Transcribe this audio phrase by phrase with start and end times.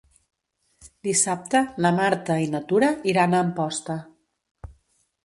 [1.07, 3.99] Dissabte na Marta i na Tura iran a Amposta.